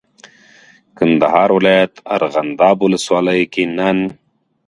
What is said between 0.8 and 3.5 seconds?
کندهار ولایت ارغنداب ولسوالۍ